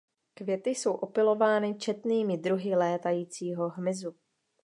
Květy 0.33 0.69
jsou 0.69 0.93
opylovány 0.93 1.75
četnými 1.77 2.37
druhy 2.37 2.75
létajícího 2.75 3.69
hmyzu. 3.69 4.15